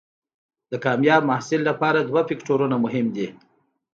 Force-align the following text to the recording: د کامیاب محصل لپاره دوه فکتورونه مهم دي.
د 0.71 0.73
کامیاب 0.85 1.21
محصل 1.29 1.61
لپاره 1.69 1.99
دوه 2.09 2.21
فکتورونه 2.29 2.75
مهم 2.85 3.05
دي. 3.15 3.27